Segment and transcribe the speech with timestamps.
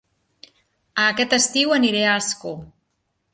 [1.03, 2.55] Aquest estiu aniré a Ascó